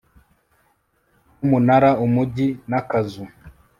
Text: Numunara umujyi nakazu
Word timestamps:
Numunara 1.39 1.89
umujyi 2.05 2.47
nakazu 2.69 3.23